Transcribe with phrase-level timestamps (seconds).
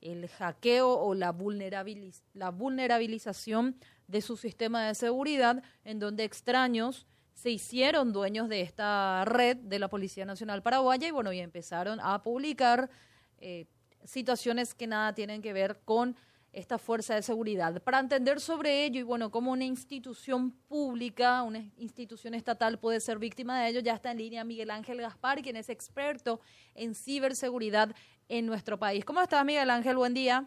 [0.00, 1.34] el hackeo o la,
[2.34, 9.24] la vulnerabilización de su sistema de seguridad, en donde extraños se hicieron dueños de esta
[9.24, 12.90] red de la Policía Nacional Paraguaya y bueno, y empezaron a publicar
[13.38, 13.66] eh,
[14.04, 16.16] situaciones que nada tienen que ver con
[16.52, 17.80] esta fuerza de seguridad.
[17.82, 23.18] Para entender sobre ello y bueno, cómo una institución pública, una institución estatal puede ser
[23.18, 26.40] víctima de ello, ya está en línea Miguel Ángel Gaspar, quien es experto
[26.74, 27.94] en ciberseguridad
[28.28, 29.04] en nuestro país.
[29.04, 29.96] ¿Cómo estás, Miguel Ángel?
[29.96, 30.46] Buen día.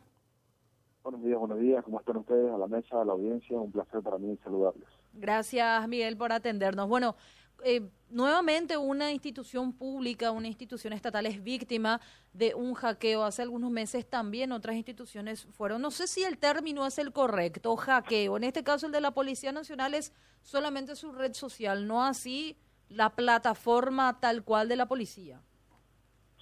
[1.04, 1.84] Buenos días, buenos días.
[1.84, 2.52] ¿Cómo están ustedes?
[2.52, 3.58] A la mesa, a la audiencia.
[3.58, 4.88] Un placer para mí saludarles.
[5.14, 6.88] Gracias, Miguel, por atendernos.
[6.88, 7.16] Bueno,
[7.64, 12.02] eh, nuevamente una institución pública, una institución estatal es víctima
[12.34, 13.24] de un hackeo.
[13.24, 17.76] Hace algunos meses también otras instituciones fueron, no sé si el término es el correcto,
[17.76, 18.38] hackeo.
[18.38, 22.58] En este caso el de la Policía Nacional es solamente su red social, no así
[22.90, 25.42] la plataforma tal cual de la policía.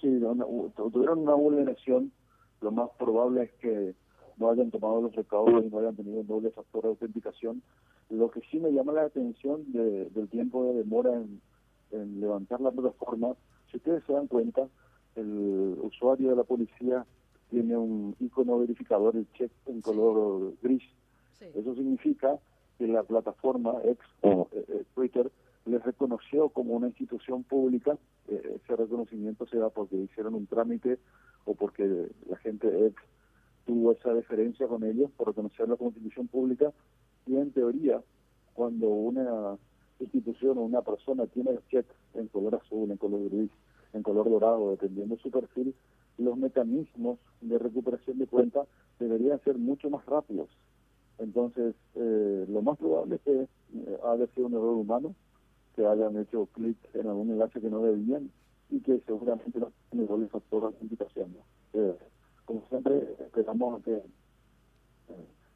[0.00, 0.20] Sí,
[0.92, 2.12] tuvieron una vulneración.
[2.60, 3.94] Lo más probable es que
[4.36, 7.62] no hayan tomado los recaudos y no hayan tenido un doble factor de autenticación
[8.10, 11.12] lo que sí me llama la atención del tiempo de demora
[11.92, 13.34] en, levantar la plataforma,
[13.70, 14.68] si ustedes se dan cuenta,
[15.16, 17.04] el usuario de la policía
[17.50, 20.82] tiene un icono verificador, el check en color gris.
[21.40, 22.38] Eso significa
[22.78, 24.84] que la plataforma ex o eh, eh,
[26.48, 27.98] como una institución pública.
[28.28, 30.98] Eh, ese reconocimiento se da porque hicieron un trámite
[31.44, 32.96] o porque la gente ex
[33.66, 36.72] tuvo esa deferencia con ellos por reconocerlo como institución pública
[37.26, 38.02] y en teoría,
[38.54, 39.56] cuando una
[40.00, 43.50] institución o una persona tiene el check en color azul, en color gris,
[43.92, 45.74] en color dorado, dependiendo de su perfil,
[46.18, 48.64] los mecanismos de recuperación de cuenta
[48.98, 50.48] deberían ser mucho más rápidos.
[51.18, 55.14] Entonces, eh, lo más probable es que eh, haya sido un error humano,
[55.80, 58.30] que hayan hecho clic en algún enlace que no debían
[58.68, 61.36] y que seguramente no tiene el factor de autenticación.
[61.72, 61.96] Eh,
[62.44, 64.02] como siempre, esperamos que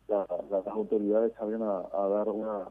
[0.09, 2.69] las autoridades salgan a, dar una,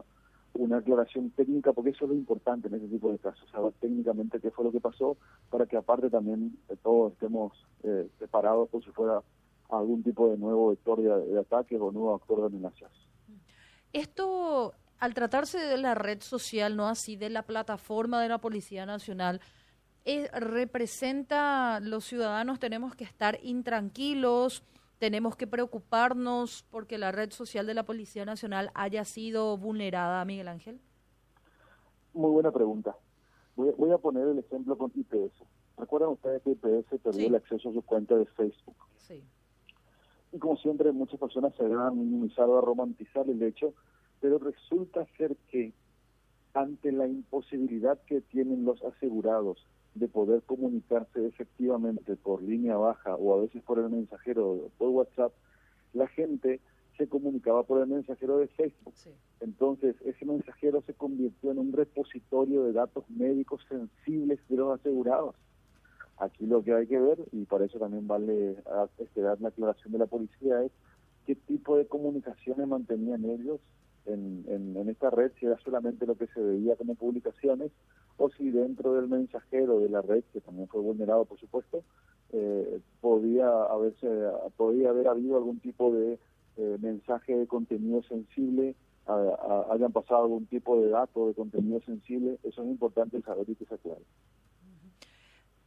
[0.53, 4.39] una aclaración técnica, porque eso es lo importante en ese tipo de casos, saber técnicamente
[4.39, 5.17] qué fue lo que pasó,
[5.49, 9.21] para que aparte también todos estemos eh, preparados por si fuera
[9.69, 12.91] algún tipo de nuevo vector de, ataque o nuevo actor de amenazas.
[13.91, 18.85] Esto, al tratarse de la red social, no así de la plataforma de la Policía
[18.85, 19.41] Nacional,
[20.05, 24.63] eh, representa los ciudadanos tenemos que estar intranquilos,
[24.99, 30.47] tenemos que preocuparnos porque la red social de la Policía Nacional haya sido vulnerada, Miguel
[30.47, 30.79] Ángel?
[32.13, 32.95] Muy buena pregunta.
[33.57, 35.33] Voy, a poner el ejemplo con IPS.
[35.77, 38.77] ¿Recuerdan ustedes que IPS perdió el acceso a su cuenta de Facebook?
[38.95, 39.21] Sí.
[40.31, 43.73] Y como siempre, muchas personas se han minimizado a romantizar el hecho,
[44.23, 45.73] pero resulta ser que
[46.53, 49.57] ante la imposibilidad que tienen los asegurados
[49.95, 55.33] de poder comunicarse efectivamente por línea baja o a veces por el mensajero por WhatsApp,
[55.91, 56.61] la gente
[56.97, 58.93] se comunicaba por el mensajero de Facebook.
[59.41, 65.35] Entonces, ese mensajero se convirtió en un repositorio de datos médicos sensibles de los asegurados.
[66.15, 68.55] Aquí lo que hay que ver, y para eso también vale
[68.99, 70.71] esperar la aclaración de la policía, es
[71.25, 73.59] qué tipo de comunicaciones mantenían ellos
[74.05, 77.71] en, en, esta red, si era solamente lo que se veía como publicaciones,
[78.17, 81.83] o si dentro del mensajero de la red, que también fue vulnerado por supuesto,
[82.31, 84.07] eh, podía, haberse,
[84.57, 86.19] podía haber habido algún tipo de
[86.57, 88.75] eh, mensaje de contenido sensible,
[89.05, 93.65] hayan pasado algún tipo de dato de contenido sensible, eso es importante saber y que
[93.65, 94.01] se aclare.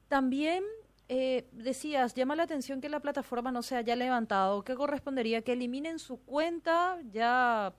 [0.08, 0.64] También
[1.08, 4.62] eh, decías, llama la atención que la plataforma no se haya levantado.
[4.62, 5.42] ¿Qué correspondería?
[5.42, 7.74] Que eliminen su cuenta ya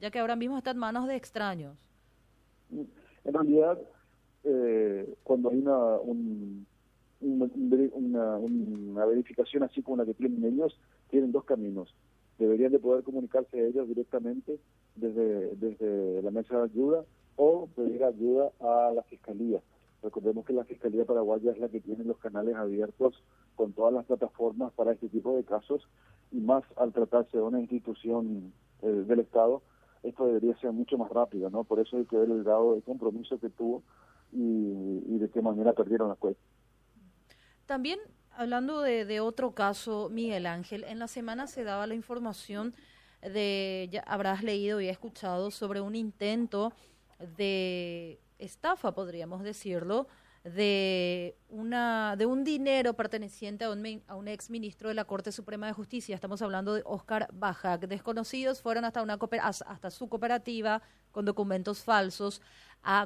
[0.00, 1.76] ya que ahora mismo está en manos de extraños.
[2.70, 3.78] En realidad,
[4.44, 5.96] eh, cuando hay una,
[7.20, 10.78] una, verificación así como la que tienen ellos,
[11.10, 11.94] tienen dos caminos.
[12.38, 14.58] Deberían de poder comunicarse a ellos directamente
[14.94, 17.04] desde, desde la mesa de ayuda
[17.36, 19.60] o pedir ayuda a la Fiscalía.
[20.02, 23.22] Recordemos que la Fiscalía Paraguaya es la que tiene los canales abiertos
[23.54, 25.88] con todas las plataformas para este tipo de casos
[26.30, 28.52] y más al tratarse de una institución
[28.82, 29.62] eh, del Estado
[30.02, 31.64] esto debería ser mucho más rápido, ¿no?
[31.64, 33.82] Por eso hay que ver el grado de compromiso que tuvo
[34.32, 36.40] y, de qué manera perdieron la cuenta.
[37.66, 37.98] También,
[38.32, 42.74] hablando de, otro caso, Miguel Ángel, en la semana se daba la información
[43.22, 46.72] de, ya habrás leído y escuchado sobre un intento
[47.36, 50.06] de estafa, podríamos decirlo,
[50.54, 55.32] de una de un dinero perteneciente a un, a un ex ministro de la Corte
[55.32, 56.14] Suprema de Justicia.
[56.14, 57.86] Estamos hablando de Oscar Bajac.
[57.88, 62.40] Desconocidos fueron hasta una hasta su cooperativa con documentos falsos,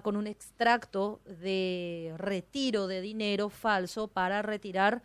[0.02, 5.02] con un extracto de retiro de dinero falso para retirar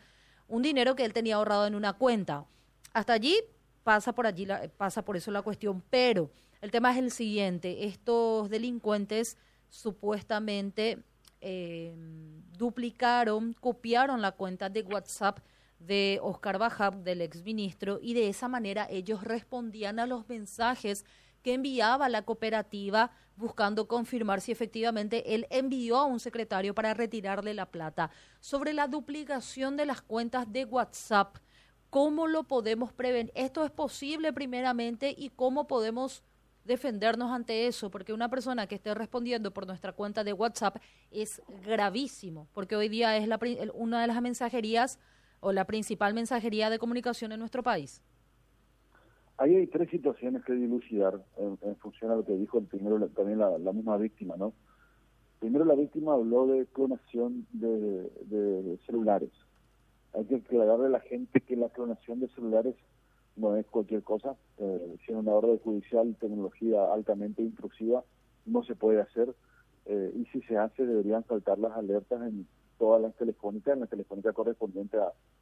[0.48, 2.46] un dinero que él tenía ahorrado en una cuenta.
[2.92, 3.38] Hasta allí
[3.84, 6.30] pasa por allí la, pasa por eso la cuestión, pero
[6.60, 9.38] el tema es el siguiente, estos delincuentes
[9.70, 11.04] supuestamente
[11.42, 11.96] eh,
[12.58, 15.40] duplicaron, copiaron la cuenta de WhatsApp
[15.80, 21.06] de Oscar Bajab, del exministro, y de esa manera ellos respondían a los mensajes
[21.44, 27.54] que enviaba la cooperativa buscando confirmar si efectivamente él envió a un secretario para retirarle
[27.54, 28.10] la plata.
[28.40, 31.38] Sobre la duplicación de las cuentas de WhatsApp,
[31.90, 33.32] ¿cómo lo podemos prevenir?
[33.36, 36.24] ¿Esto es posible primeramente y cómo podemos
[36.66, 37.90] defendernos ante eso?
[37.90, 40.78] Porque una persona que esté respondiendo por nuestra cuenta de WhatsApp
[41.12, 43.40] es gravísimo, porque hoy día es la,
[43.74, 45.00] una de las mensajerías
[45.40, 48.02] o la principal mensajería de comunicación en nuestro país.
[49.38, 53.40] Ahí hay tres situaciones que dilucidar en, función a lo que dijo el primero también
[53.40, 54.54] la, misma víctima, ¿no?
[55.40, 59.32] Primero la víctima habló de clonación de, celulares.
[60.14, 62.76] Hay que aclararle a la gente que la clonación de celulares
[63.36, 64.36] no es cualquier cosa.
[64.58, 68.04] Eh, si una orden judicial, tecnología altamente intrusiva,
[68.46, 69.36] no se puede hacer.
[69.86, 72.48] Eh, y si se hace, deberían saltar las alertas en
[72.78, 74.98] todas las telefónicas, en la telefónica correspondiente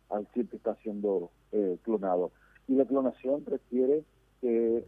[0.10, 2.32] al chip que está siendo eh, clonado
[2.68, 4.04] y la clonación requiere
[4.42, 4.86] que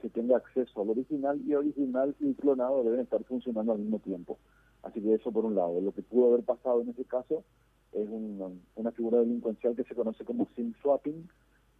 [0.00, 4.38] se tenga acceso al original y original y clonado deben estar funcionando al mismo tiempo.
[4.82, 5.80] Así que eso por un lado.
[5.80, 7.44] Lo que pudo haber pasado en ese caso
[7.92, 11.28] es una, figura delincuencial que se conoce como SIM swapping,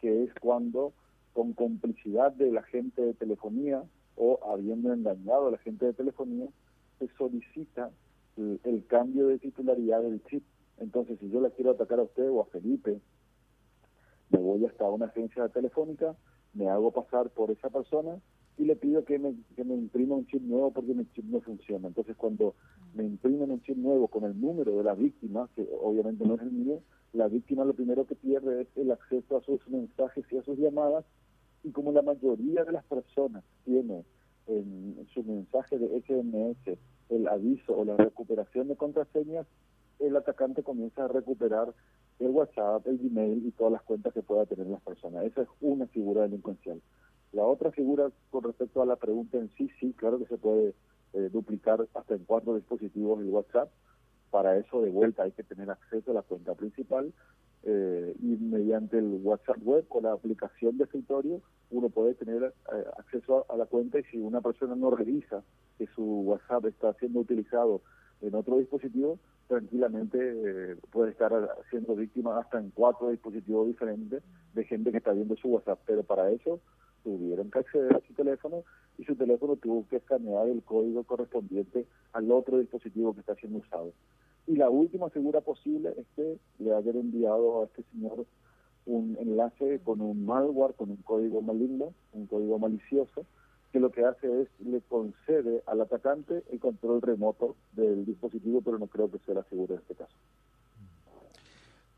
[0.00, 0.92] que es cuando
[1.32, 3.82] con complicidad de la gente de telefonía
[4.16, 6.46] o habiendo engañado a la gente de telefonía,
[6.98, 7.90] se solicita
[8.36, 10.42] el, el cambio de titularidad del chip.
[10.78, 13.00] Entonces, si yo la quiero atacar a usted o a Felipe
[14.30, 16.14] me voy hasta una agencia telefónica,
[16.52, 18.20] me hago pasar por esa persona
[18.58, 21.40] y le pido que me, que me imprima un chip nuevo porque mi chip no
[21.40, 21.88] funciona.
[21.88, 22.54] Entonces cuando
[22.94, 26.42] me imprimen un chip nuevo con el número de la víctima, que obviamente no es
[26.42, 26.82] el mío,
[27.12, 30.58] la víctima lo primero que pierde es el acceso a sus mensajes y a sus
[30.58, 31.04] llamadas
[31.62, 34.04] y como la mayoría de las personas tiene
[34.48, 36.78] en su mensaje de SMS
[37.10, 39.46] el aviso o la recuperación de contraseñas,
[39.98, 41.72] el atacante comienza a recuperar
[42.18, 45.24] el WhatsApp, el Gmail y todas las cuentas que pueda tener las personas.
[45.24, 46.80] Esa es una figura delincuencial.
[47.32, 50.74] La otra figura con respecto a la pregunta en sí, sí, claro que se puede
[51.12, 53.70] eh, duplicar hasta en cuatro dispositivos el WhatsApp.
[54.30, 57.12] Para eso, de vuelta, hay que tener acceso a la cuenta principal
[57.64, 62.84] eh, y mediante el WhatsApp web con la aplicación de escritorio uno puede tener eh,
[62.96, 65.42] acceso a, la cuenta y si una persona no revisa
[65.76, 67.82] que su WhatsApp está siendo utilizado
[68.20, 71.32] en otro dispositivo, tranquilamente eh, puede estar
[71.70, 74.22] siendo víctima hasta en cuatro dispositivos diferentes
[74.54, 76.60] de gente que está viendo su WhatsApp, pero para eso
[77.02, 78.64] tuvieron que acceder a su teléfono
[78.98, 83.58] y su teléfono tuvo que escanear el código correspondiente al otro dispositivo que está siendo
[83.60, 83.92] usado.
[84.46, 88.26] Y la última figura posible es que le hayan enviado a este señor
[88.86, 93.26] un enlace con un malware, con un código maligno, un código malicioso,
[93.72, 98.78] que lo que hace es le concede al atacante el control remoto del dispositivo, pero
[98.78, 100.14] no creo que sea la segura en este caso.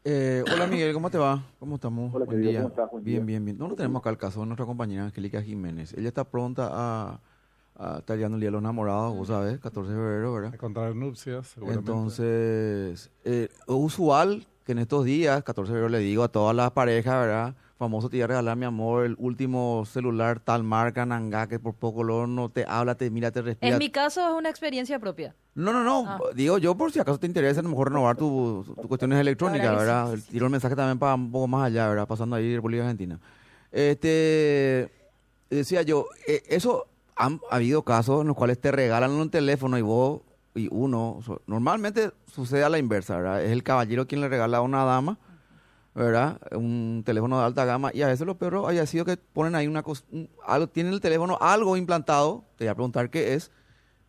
[0.03, 1.45] Eh, hola Miguel, ¿cómo te va?
[1.59, 2.15] ¿Cómo estamos?
[2.15, 2.63] Hola, Buen día.
[2.63, 3.05] ¿cómo estás?
[3.05, 3.59] bien, bien, bien.
[3.59, 5.93] No, no tenemos acá el caso de nuestra compañera Angélica Jiménez.
[5.93, 7.21] Ella está pronta a,
[7.77, 10.55] a estar llegando el día de los enamorados, vos sabes, 14 de febrero, ¿verdad?
[10.55, 11.91] A contraer nupcias, seguramente.
[11.91, 16.71] Entonces, eh, usual que en estos días, 14 de febrero, le digo a todas las
[16.71, 17.55] parejas, ¿verdad?
[17.81, 21.75] Famoso te iba a regalar, mi amor, el último celular tal marca, Nanga, que por
[21.75, 23.73] poco lo no te habla, te mira, te respira.
[23.73, 25.35] En mi caso es una experiencia propia.
[25.55, 26.05] No, no, no.
[26.07, 26.19] Ah.
[26.35, 29.75] Digo yo por si acaso te interesa a lo mejor renovar tus tu cuestiones electrónicas,
[29.75, 30.15] ¿verdad?
[30.31, 32.07] Tiro el mensaje también para un poco más allá, ¿verdad?
[32.07, 33.19] Pasando ahí República Argentina.
[33.73, 34.91] Este,
[35.49, 39.83] decía yo, eh, eso han habido casos en los cuales te regalan un teléfono y
[39.83, 40.21] vos
[40.55, 43.43] y uno, normalmente sucede a la inversa, ¿verdad?
[43.43, 45.17] Es el caballero quien le regala a una dama
[45.95, 46.41] ¿verdad?
[46.53, 49.67] Un teléfono de alta gama y a veces lo peor haya sido que ponen ahí
[49.67, 50.05] una cosa,
[50.47, 53.51] algo, tienen el teléfono algo implantado, te voy a preguntar qué es,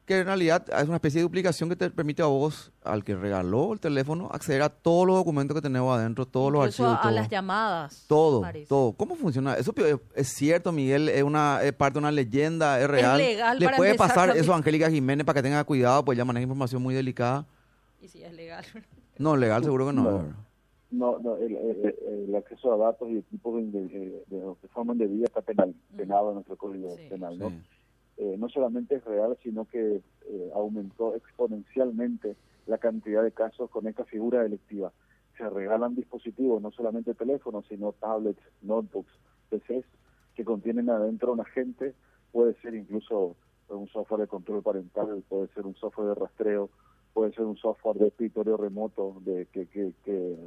[0.05, 3.15] que en realidad es una especie de duplicación que te permite a vos, al que
[3.15, 6.99] regaló el teléfono, acceder a todos los documentos que tenemos adentro, todos los archivos.
[7.01, 8.05] a las llamadas.
[8.07, 8.93] Todo, todo.
[8.93, 9.55] ¿Cómo funciona?
[9.55, 9.73] Eso
[10.15, 13.21] es cierto, Miguel, es una parte de una leyenda, es real.
[13.21, 16.25] Es legal ¿Le puede pasar eso a Angélica Jiménez para que tenga cuidado, pues ya
[16.25, 17.45] maneja información muy delicada?
[18.01, 18.65] Y si es legal.
[19.17, 20.03] No, legal seguro que no.
[20.03, 20.50] No,
[20.91, 24.23] no el, acceso a datos y equipos de,
[24.61, 27.51] que forman de vida está penal, penado en nuestro código penal, ¿no?
[28.17, 32.35] Eh, no solamente es real, sino que eh, aumentó exponencialmente
[32.67, 34.91] la cantidad de casos con esta figura delictiva.
[35.37, 39.11] Se regalan dispositivos, no solamente teléfonos, sino tablets, notebooks,
[39.49, 39.85] PCs,
[40.35, 41.95] que contienen adentro un agente,
[42.31, 43.35] puede ser incluso
[43.69, 46.69] un software de control parental, puede ser un software de rastreo,
[47.13, 50.37] puede ser un software de escritorio remoto de que, que, que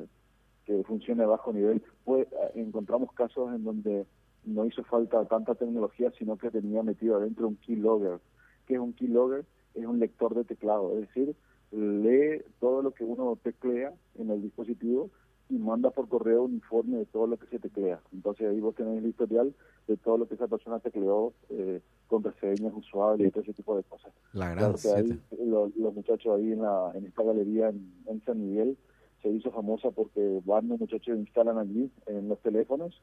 [0.65, 1.83] que funcione a bajo nivel.
[2.05, 4.07] Pues, encontramos casos en donde
[4.45, 8.21] no hizo falta tanta tecnología, sino que tenía metido adentro un keylogger.
[8.67, 9.45] ¿Qué es un keylogger?
[9.75, 11.35] Es un lector de teclado, es decir,
[11.73, 15.11] lee todo lo que uno teclea en el dispositivo
[15.49, 18.01] y manda por correo un informe de todo lo que se teclea.
[18.13, 19.55] Entonces ahí vos tenés el historial
[19.87, 23.77] de todo lo que esa persona tecleó eh, con reseñas usuarias y todo ese tipo
[23.77, 24.13] de cosas.
[24.33, 28.77] La gran los, muchachos ahí en, la, en esta galería en, San Miguel
[29.25, 33.01] se hizo famosa porque van los muchachos instalan allí en los teléfonos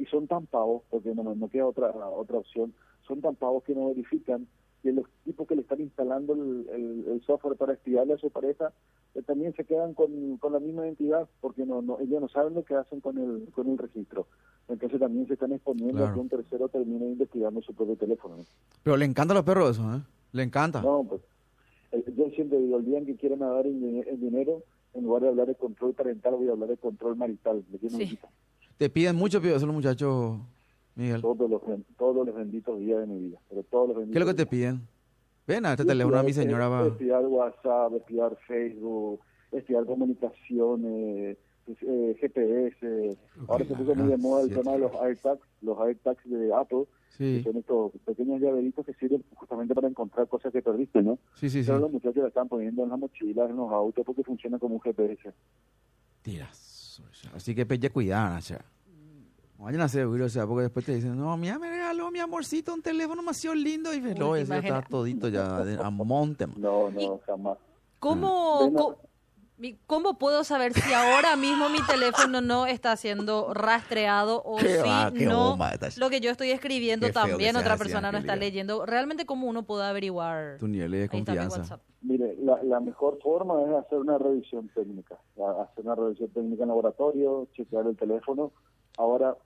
[0.00, 2.74] y son tan pavos, porque no, no queda otra, otra opción,
[3.06, 4.48] son tan pavos que no verifican
[4.82, 8.72] que los tipos que le están instalando el, software para espiarle a su pareja
[9.14, 12.54] eh, también se quedan con, con, la misma identidad porque no, no ellos no saben
[12.54, 14.26] lo que hacen con el con el registro.
[14.68, 18.36] Entonces también se están exponiendo a que un tercero termine investigando su propio teléfono
[18.82, 20.00] pero le encantan los perros eso ¿eh?
[20.32, 20.80] le encanta.
[20.80, 21.20] No pues
[21.92, 24.62] eh, yo siempre digo el día en que quieran dar el, dinero
[24.94, 28.18] en lugar de hablar de control parental voy a hablar de control marital sí.
[28.76, 30.38] te piden mucho eso los muchachos
[30.94, 31.22] Miguel.
[31.22, 31.62] Todos los,
[31.96, 33.38] todos los benditos días de mi vida.
[33.48, 34.86] Pero todos los ¿Qué es lo que te piden?
[35.46, 36.68] Ven a este teléfono a mi señora.
[36.68, 36.86] Va.
[36.86, 39.20] Espiar WhatsApp, espiar Facebook,
[39.52, 41.38] espiar comunicaciones, eh,
[41.78, 43.16] GPS.
[43.48, 46.84] Ahora se puso muy de moda el tema de los AirTags, los AirTags de Apple.
[47.16, 51.18] Que son estos pequeños llaveritos que sirven justamente para encontrar cosas que perdiste, ¿no?
[51.34, 54.22] Sí, sí, Pero los muchachos la están poniendo en las mochilas, en los autos, porque
[54.24, 55.30] funciona como un GPS.
[56.22, 57.02] Tiras.
[57.34, 58.64] Así que pelle cuidado, Nacha.
[59.58, 62.72] Vayan a hacer o sea, porque después te dicen, no, mira, me regaló mi amorcito
[62.72, 66.46] un teléfono demasiado lindo y lo ese está todito ya a monte.
[66.56, 67.58] No, no, jamás.
[67.98, 68.96] ¿Cómo, ¿Cómo
[70.18, 75.58] puedo saber si ahora mismo mi teléfono no está siendo rastreado o si no
[75.98, 78.86] lo que yo estoy escribiendo también otra persona no está leyendo?
[78.86, 80.58] ¿Realmente cómo uno puede averiguar?
[80.58, 81.80] Tu nivel de confianza.
[82.02, 85.18] Mire, la, la, mejor forma es hacer una revisión técnica.
[85.36, 88.52] Hacer una revisión técnica en laboratorio, chequear el teléfono.
[88.96, 89.36] Ahora,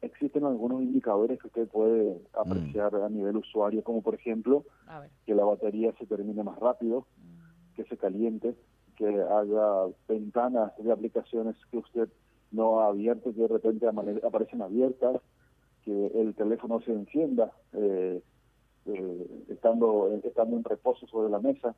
[0.00, 4.64] existen algunos indicadores que usted puede apreciar a nivel usuario, como por ejemplo
[5.24, 7.06] que la batería se termine más rápido,
[7.76, 8.56] que se caliente,
[8.96, 12.08] que haga ventanas de aplicaciones que usted
[12.50, 13.86] no ha abierto, que de repente
[14.24, 15.20] aparecen abiertas,
[15.84, 18.22] que el teléfono se encienda eh,
[18.86, 21.74] eh, estando, estando en reposo sobre la mesa.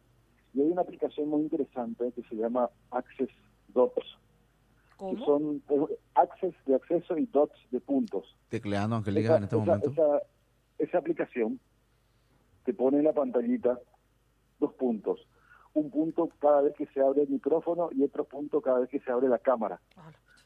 [0.55, 3.31] Y hay una aplicación muy interesante que se llama Access
[3.69, 4.19] Dots
[4.99, 5.63] que son
[6.15, 8.37] access de acceso y dots de puntos.
[8.49, 9.93] Tecleando Angelica en este momento.
[10.79, 11.61] Esa, aplicación
[12.65, 13.79] te pone en la pantallita
[14.59, 15.21] dos puntos.
[15.75, 19.01] Un punto cada vez que se abre el micrófono y otro punto cada vez que
[19.01, 19.81] se abre la cámara.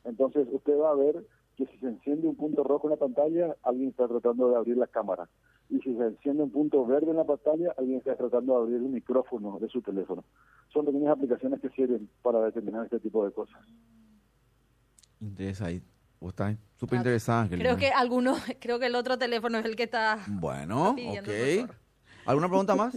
[0.04, 1.24] Entonces usted va a ver
[1.56, 4.76] que si se enciende un punto rojo en la pantalla, alguien está tratando de abrir
[4.76, 5.28] la cámara.
[5.68, 8.76] Y si se enciende un punto verde en la pantalla, alguien está tratando de abrir
[8.76, 10.24] el micrófono de su teléfono.
[10.72, 13.60] Son pequeñas aplicaciones que sirven para determinar este tipo de cosas
[15.22, 15.82] interesa ahí.
[16.20, 17.58] O está súper interesante.
[17.58, 20.18] Creo que alguno, creo que el otro teléfono es el que está.
[20.28, 21.68] Bueno, ok.
[22.26, 22.96] ¿Alguna pregunta más?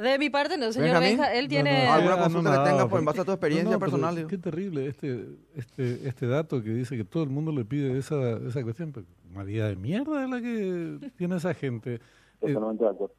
[0.00, 1.86] De mi parte, no, señor Benja, él tiene...
[1.86, 4.26] ¿Alguna consulta que tenga pues, en base a tu experiencia personal?
[4.26, 8.32] Qué terrible este, este, este dato que dice que todo el mundo le pide esa,
[8.46, 8.92] esa cuestión.
[8.92, 12.00] Pero María de mierda es la que tiene esa gente.
[12.40, 13.14] Totalmente de acuerdo.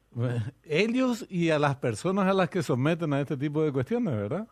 [0.62, 4.46] Ellos y a las personas a las que someten a este tipo de cuestiones, ¿verdad?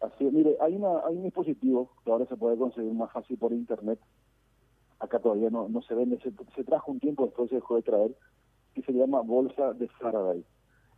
[0.00, 3.52] Así mire, hay, una, hay un dispositivo que ahora se puede conseguir más fácil por
[3.52, 4.00] internet.
[4.98, 8.16] Acá todavía no, no se vende, se, trajo un tiempo, después se dejó de traer,
[8.74, 10.44] que se llama bolsa de Faraday.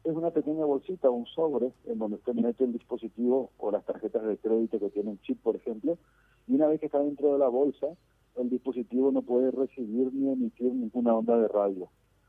[0.05, 4.23] Es una pequeña bolsita, un sobre, en donde usted mete el dispositivo o las tarjetas
[4.25, 5.97] de crédito que tienen chip, por ejemplo,
[6.47, 7.87] y una vez que está dentro de la bolsa,
[8.37, 11.89] el dispositivo no puede recibir ni emitir ninguna onda de radio.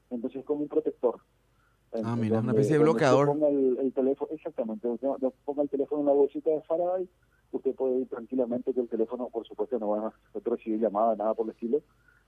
[0.10, 1.20] Entonces es como un protector.
[2.04, 3.28] Ah, mira, una especie de bloqueador.
[3.28, 4.88] Ponga el, teléfono, exactamente,
[5.46, 7.08] ponga el teléfono en la bolsita de Faraday,
[7.52, 11.34] usted puede ir tranquilamente que el teléfono, por supuesto, no va a recibir llamadas, nada
[11.34, 11.82] por el estilo,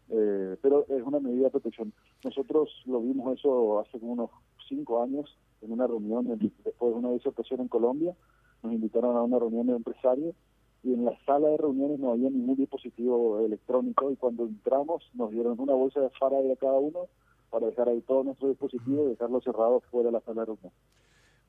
[0.09, 1.93] eh, pero es una medida de protección.
[2.23, 4.29] Nosotros lo vimos eso hace unos
[4.67, 8.15] cinco años en una reunión, después de una disertación en Colombia,
[8.63, 10.35] nos invitaron a una reunión de empresarios
[10.83, 15.31] y en la sala de reuniones no había ningún dispositivo electrónico y cuando entramos nos
[15.31, 17.07] dieron una bolsa de Faraday a cada uno
[17.49, 20.71] para dejar ahí todo nuestro dispositivo y dejarlo cerrado fuera de la sala de reunión.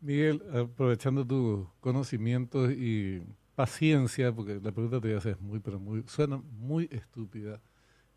[0.01, 3.23] Miguel, aprovechando tu conocimiento y
[3.57, 7.61] paciencia, porque la pregunta te voy a hacer es muy, pero muy, suena muy estúpida,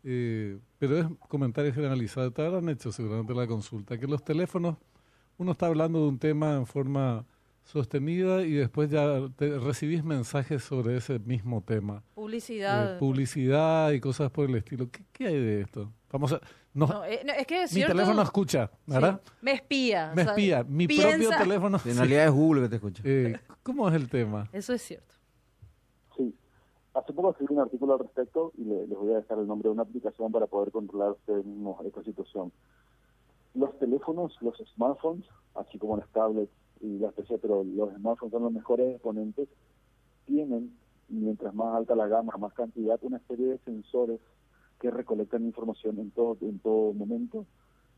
[0.04, 4.76] eh, pero es comentario generalizado, te habrán hecho seguramente la consulta, que los teléfonos,
[5.38, 7.24] uno está hablando de un tema en forma
[7.64, 12.02] sostenida y después ya recibís mensajes sobre ese mismo tema.
[12.14, 12.96] Publicidad.
[12.96, 14.90] Eh, publicidad y cosas por el estilo.
[14.90, 15.92] ¿Qué, qué hay de esto?
[16.10, 16.40] Vamos a,
[16.74, 19.20] no, eh, es que mi teléfono escucha, ¿verdad?
[19.42, 20.12] me espía.
[20.14, 20.64] Me espía.
[20.64, 21.80] Mi propio teléfono.
[21.84, 23.02] En realidad es Google que te escucha.
[23.04, 24.48] Eh, ¿Cómo es el tema?
[24.52, 25.14] Eso es cierto.
[26.94, 29.72] Hace poco escribí un artículo al respecto y les voy a dejar el nombre de
[29.72, 31.44] una aplicación para poder controlar ustedes
[31.86, 32.52] esta situación.
[33.54, 38.42] Los teléfonos, los smartphones, así como las tablets y las PC, pero los smartphones son
[38.42, 39.48] los mejores exponentes,
[40.26, 40.76] tienen,
[41.08, 44.20] mientras más alta la gama, más cantidad, una serie de sensores
[44.78, 47.46] que recolectan información en todo, en todo momento,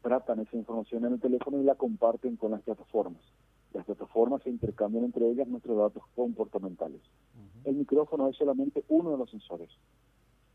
[0.03, 3.23] tratan esa información en el teléfono y la comparten con las plataformas.
[3.75, 7.03] Las plataformas se intercambian entre ellas nuestros datos comportamentales.
[7.65, 9.69] El micrófono es solamente uno de los sensores.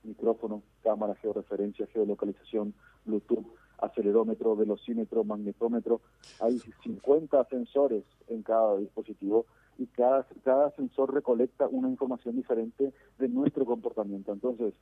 [0.03, 2.73] Micrófono, cámara, georreferencia, geolocalización,
[3.03, 3.45] Bluetooth,
[3.77, 5.99] acelerómetro, velocímetro, magnetómetro.
[6.39, 9.45] Hay 50 sensores en cada dispositivo
[9.77, 14.31] y cada, cada sensor recolecta una información diferente de nuestro comportamiento.
[14.31, 14.73] Entonces,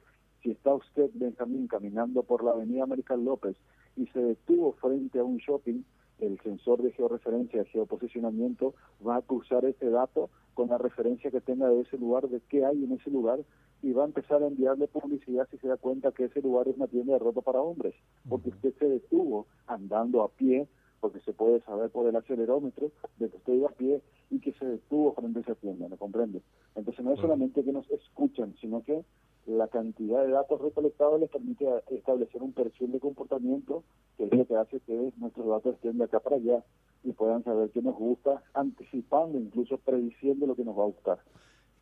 [0.43, 3.57] si está usted, Benjamín, caminando por la avenida American López
[3.95, 5.81] y se detuvo frente a un shopping,
[6.19, 8.73] el sensor de georreferencia, de geoposicionamiento,
[9.05, 12.65] va a cruzar ese dato con la referencia que tenga de ese lugar, de qué
[12.65, 13.39] hay en ese lugar,
[13.83, 16.75] y va a empezar a enviarle publicidad si se da cuenta que ese lugar es
[16.75, 17.93] una tienda de ropa para hombres,
[18.27, 20.67] porque usted se detuvo andando a pie,
[20.99, 24.53] porque se puede saber por el acelerómetro de que usted iba a pie y que
[24.53, 26.41] se detuvo frente a esa tienda, ¿me comprende?
[26.75, 29.03] Entonces no es solamente que nos escuchan, sino que
[29.47, 33.83] la cantidad de datos recolectados les permite establecer un perfil de comportamiento
[34.17, 36.63] que es lo que hace que nuestros datos estén de acá para allá
[37.03, 41.19] y puedan saber qué nos gusta, anticipando, incluso prediciendo lo que nos va a gustar.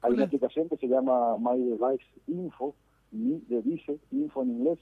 [0.02, 2.76] Hay una aplicación que se llama My Device Info,
[3.12, 4.80] mi dice Info en inglés.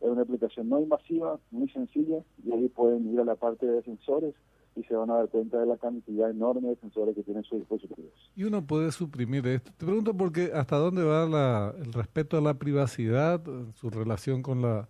[0.00, 3.82] Es una aplicación no invasiva, muy sencilla, y ahí pueden ir a la parte de
[3.82, 4.34] sensores
[4.76, 7.60] y se van a dar cuenta de la cantidad enorme de sensores que tienen sus
[7.60, 8.12] dispositivos.
[8.34, 9.70] Y uno puede suprimir esto.
[9.76, 13.42] Te pregunto porque hasta dónde va el respeto a la privacidad,
[13.74, 14.88] su relación con la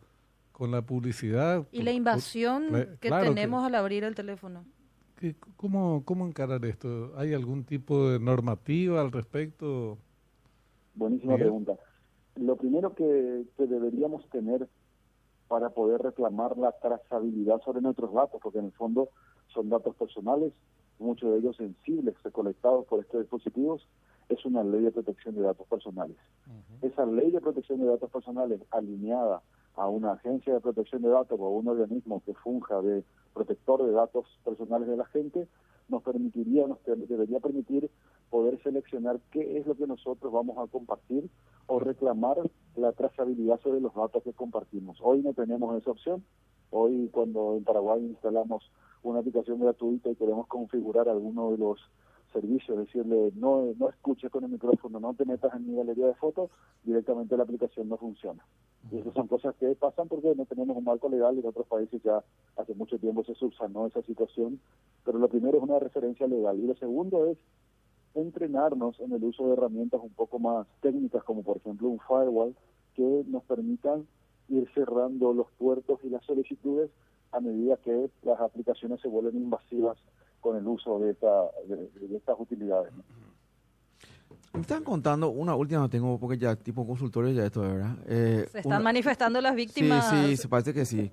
[0.54, 1.66] con la publicidad.
[1.72, 2.68] Y la invasión
[3.00, 4.64] que tenemos al abrir el teléfono.
[5.56, 7.12] cómo, ¿Cómo encarar esto?
[7.16, 9.98] ¿Hay algún tipo de normativa al respecto?
[10.94, 11.72] Buenísima pregunta.
[12.36, 14.68] Lo primero que, que deberíamos tener
[15.48, 19.08] para poder reclamar la trazabilidad sobre nuestros datos, porque en el fondo
[19.48, 20.52] son datos personales,
[20.98, 23.86] muchos de ellos sensibles, recolectados por estos dispositivos,
[24.28, 26.16] es una ley de protección de datos personales.
[26.82, 29.42] Esa ley de protección de datos personales alineada
[29.76, 33.84] a una agencia de protección de datos o a un organismo que funja de protector
[33.84, 35.48] de datos personales de la gente,
[35.88, 37.90] nos permitiría, nos debería permitir
[38.30, 41.28] poder seleccionar qué es lo que nosotros vamos a compartir
[41.66, 42.38] o reclamar
[42.76, 44.98] la trazabilidad sobre los datos que compartimos.
[45.00, 46.24] Hoy no tenemos esa opción.
[46.70, 48.70] Hoy cuando en Paraguay instalamos
[49.02, 51.78] una aplicación gratuita y queremos configurar alguno de los
[52.34, 56.14] servicios, decirle no, no escuches con el micrófono, no te metas en mi galería de
[56.14, 56.50] fotos,
[56.82, 58.44] directamente la aplicación no funciona.
[58.90, 62.02] Y esas son cosas que pasan porque no tenemos un marco legal, en otros países
[62.02, 62.22] ya
[62.56, 64.60] hace mucho tiempo se subsanó esa situación,
[65.04, 67.38] pero lo primero es una referencia legal y lo segundo es
[68.14, 72.54] entrenarnos en el uso de herramientas un poco más técnicas, como por ejemplo un firewall,
[72.94, 74.06] que nos permitan
[74.48, 76.90] ir cerrando los puertos y las solicitudes
[77.32, 79.98] a medida que las aplicaciones se vuelven invasivas
[80.44, 81.26] con el uso de, esta,
[81.66, 82.92] de, estas utilidades.
[84.52, 87.96] Me están contando, una última tengo, porque ya tipo consultores ya esto, ¿verdad?
[88.06, 90.10] Eh, se están manifestando las víctimas.
[90.10, 91.10] Sí, sí, se parece que sí.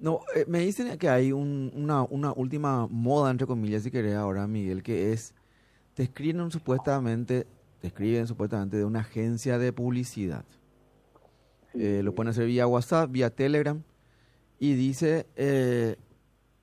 [0.00, 4.48] No, eh, me dicen que hay una, una última moda, entre comillas, si querés ahora,
[4.48, 5.32] Miguel, que es,
[5.94, 7.46] te escriben supuestamente,
[7.80, 10.44] te escriben supuestamente de una agencia de publicidad.
[11.72, 13.80] Eh, lo pueden hacer vía WhatsApp, vía Telegram
[14.58, 15.96] y dice, eh,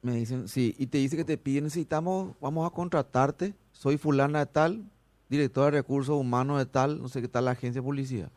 [0.04, 4.40] me dicen, sí, y te dice que te piden, necesitamos, vamos a contratarte, soy fulana
[4.40, 4.84] de tal,
[5.30, 8.30] directora de recursos humanos de tal, no sé qué tal la agencia de publicidad.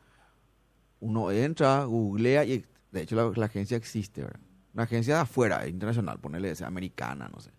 [1.00, 4.40] Uno entra, googlea y de hecho la, agencia existe, ¿verdad?
[4.74, 7.50] Una agencia de afuera, internacional, ponerle ese, americana, no sé.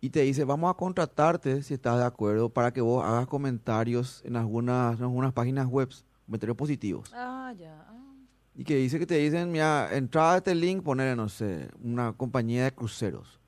[0.00, 4.20] Y te dice, vamos a contratarte si estás de acuerdo para que vos hagas comentarios
[4.26, 5.88] en algunas, en algunas páginas web,
[6.26, 7.10] comentarios positivos.
[7.14, 7.86] Ah, ya.
[7.88, 8.15] Ah
[8.56, 12.14] y que dice que te dicen, mira, entrada a este link, poner, no sé, una
[12.14, 13.38] compañía de cruceros.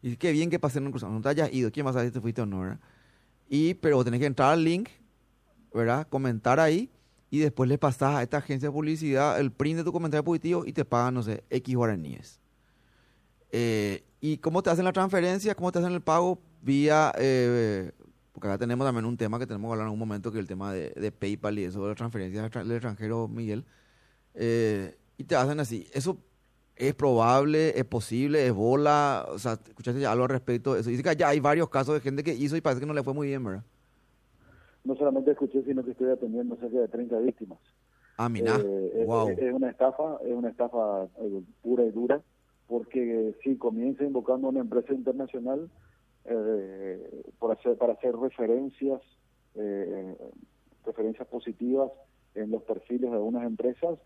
[0.00, 1.10] Y qué bien que pasé en un crucero.
[1.10, 2.78] No te hayas ido, ¿quién más sabe si te fuiste o no, verdad?
[3.48, 4.90] Y, pero tenés que entrar al link,
[5.74, 6.06] ¿verdad?
[6.06, 6.88] Comentar ahí
[7.30, 10.64] y después le pasas a esta agencia de publicidad el print de tu comentario positivo
[10.64, 12.40] y te pagan, no sé, X guaraníes.
[13.50, 15.56] Eh, ¿Y cómo te hacen la transferencia?
[15.56, 16.40] ¿Cómo te hacen el pago?
[16.62, 17.90] Vía, eh,
[18.32, 20.42] porque acá tenemos también un tema que tenemos que hablar en un momento, que es
[20.42, 23.64] el tema de, de PayPal y eso de las transferencias del extranjero, Miguel.
[24.40, 25.88] Eh, y te hacen así.
[25.92, 26.16] Eso
[26.76, 29.26] es probable, es posible, es bola.
[29.30, 30.90] O sea, escuchaste ya algo al respecto eso.
[30.90, 33.02] Dice que ya hay varios casos de gente que hizo y parece que no le
[33.02, 33.64] fue muy bien, ¿verdad?
[34.84, 37.58] No solamente escuché, sino que estoy atendiendo cerca de 30 víctimas.
[38.16, 38.58] Ah, mira.
[39.06, 39.28] wow.
[39.28, 42.22] Eh, es, una estafa, es una estafa eh, pura y dura,
[42.68, 45.68] porque si comienza invocando una empresa internacional
[47.38, 49.00] por hacer, para hacer referencias
[50.84, 51.90] referencias positivas
[52.34, 53.98] en los perfiles de algunas empresas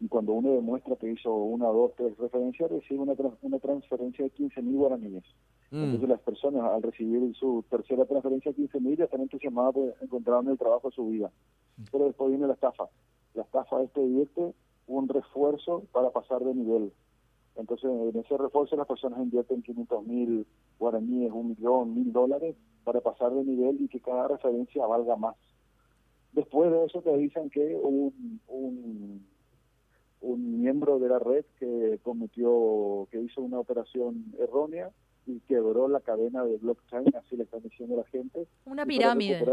[0.00, 4.30] y cuando uno demuestra que hizo una, dos, tres referencias, recibe una, una transferencia de
[4.30, 5.24] 15 mil guaraníes.
[5.70, 5.84] Mm.
[5.84, 9.94] Entonces las personas al recibir su tercera transferencia de 15 mil ya están entusiasmadas por
[10.00, 11.30] encontrar el trabajo de su vida.
[11.76, 11.82] Mm.
[11.92, 12.88] Pero después viene la estafa.
[13.34, 14.54] La estafa este divierte
[14.86, 16.92] un refuerzo para pasar de nivel.
[17.56, 20.46] Entonces en ese refuerzo las personas invierten 500 mil
[20.78, 25.36] guaraníes, un millón, mil dólares para pasar de nivel y que cada referencia valga más.
[26.32, 29.29] Después de eso te dicen que un, un
[30.20, 34.90] un miembro de la red que cometió, que hizo una operación errónea
[35.26, 38.46] y quebró la cadena de blockchain, así le están diciendo la gente.
[38.64, 39.44] Una pirámide.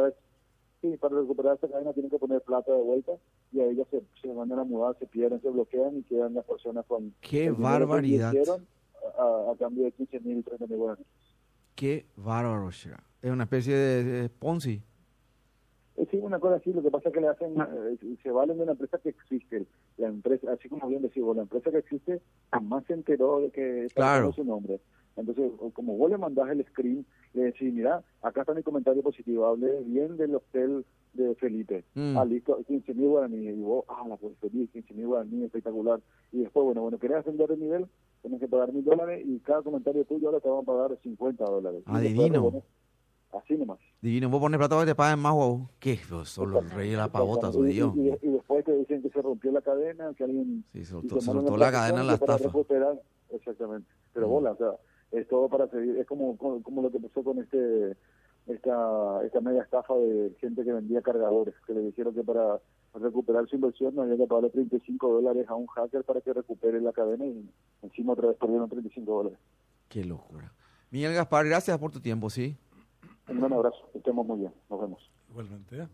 [0.82, 3.14] sí, para recuperar esta cadena tienen que poner plata de vuelta
[3.52, 6.46] y a ellas se, se mandan a mudar, se pierden, se bloquean y quedan las
[6.46, 7.14] personas con...
[7.22, 8.34] ¡Qué barbaridad!
[9.18, 11.06] a, a, cambio de 15 mil, 30 mil dólares.
[11.76, 14.82] ¡Qué bárbaro, Es una especie de Ponzi.
[16.12, 18.64] Sí, una cosa así, lo que pasa es que le hacen, eh, se valen de
[18.64, 19.66] una empresa que existe,
[19.98, 23.88] la empresa, así como bien decimos, la empresa que existe jamás se enteró de que
[23.94, 24.32] claro.
[24.32, 24.80] su nombre.
[25.16, 29.48] Entonces, como vos le mandás el screen, le decís, mira, acá está mi comentario positivo,
[29.48, 32.16] hablé bien del hotel de Felipe, mm.
[32.16, 36.00] ah, listo, 15 mil guaraníes, y vos, ah, la pues feliz, 15 mil guaraníes, espectacular,
[36.32, 37.88] y después, bueno, bueno, querés ascender de nivel,
[38.22, 41.44] tienes que pagar mil dólares, y cada comentario tuyo ahora te van a pagar 50
[41.46, 41.82] dólares.
[41.88, 42.62] Ah, divino.
[43.34, 43.80] Así nomás.
[44.02, 45.68] Divino, vos pones plata que te paguen más, wow.
[45.80, 46.00] ¿Qué?
[46.24, 47.94] Solo el rey de la pavota, su Dios.
[47.96, 50.64] Y, y, después te dicen que se rompió la cadena, que alguien...
[50.72, 52.50] Sí, soltó, soltó la cadena en la estafa.
[53.32, 53.90] Exactamente.
[54.14, 54.32] Pero mm.
[54.32, 54.72] bola, o sea,
[55.12, 55.98] es todo para seguir.
[55.98, 57.96] Es como, como, lo que pasó con este
[58.48, 62.60] esta esta media estafa de gente que vendía cargadores, que le dijeron que para
[62.94, 66.80] recuperar su inversión no había que pagarle 35 dólares a un hacker para que recupere
[66.80, 67.50] la cadena y
[67.82, 69.40] encima otra vez perdieron 35 dólares.
[69.90, 70.54] Qué locura.
[70.90, 72.56] Miguel Gaspar, gracias por tu tiempo, ¿sí?
[73.28, 75.12] Un gran abrazo, estemos muy bien, nos vemos.
[75.30, 75.78] Igualmente.
[75.80, 75.88] ¿eh?